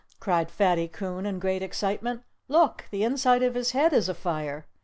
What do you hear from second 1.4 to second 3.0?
excitement. "Look!